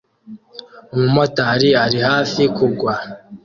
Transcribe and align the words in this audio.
Umumotari 0.95 1.69
ari 1.83 1.99
hafi 2.09 2.41
kugwa 2.55 2.93